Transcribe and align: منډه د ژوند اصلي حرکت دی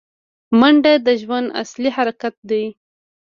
منډه 0.59 0.93
د 1.05 1.07
ژوند 1.21 1.47
اصلي 1.61 1.89
حرکت 1.97 2.35
دی 2.49 2.63